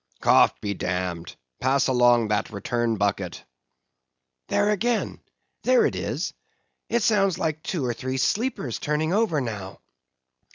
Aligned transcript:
"Cough 0.19 0.59
be 0.61 0.73
damned! 0.73 1.35
Pass 1.59 1.87
along 1.87 2.29
that 2.29 2.49
return 2.49 2.95
bucket." 2.97 3.43
"There 4.47 4.71
again—there 4.71 5.85
it 5.85 5.95
is!—it 5.95 7.03
sounds 7.03 7.37
like 7.37 7.61
two 7.61 7.85
or 7.85 7.93
three 7.93 8.17
sleepers 8.17 8.79
turning 8.79 9.13
over, 9.13 9.39
now!" 9.41 9.79